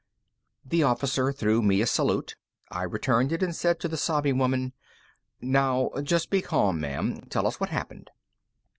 [0.65, 2.35] The officer threw me a salute.
[2.71, 4.73] I returned it and said to the sobbing woman,
[5.41, 7.21] "Now, just be calm, ma'am.
[7.29, 8.09] Tell us what happened."